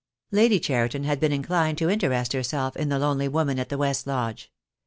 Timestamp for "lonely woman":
2.97-3.59